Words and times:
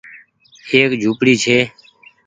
ايڪ 0.73 0.89
جهونپڙي 1.01 1.33
ڇي 1.43 1.57